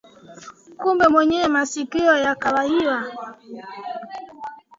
Kupe 0.77 1.07
mwenye 1.07 1.47
masikio 1.47 2.17
ya 2.17 2.35
kahawia 2.35 3.05